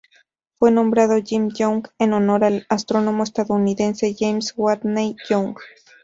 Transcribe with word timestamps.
Fue 0.57 0.71
nombrado 0.71 1.21
Jim 1.23 1.49
Young 1.51 1.87
en 1.99 2.13
honor 2.13 2.43
al 2.43 2.65
astrónomo 2.69 3.23
estadounidense 3.23 4.15
James 4.17 4.51
Whitney 4.57 5.15
Young. 5.29 5.53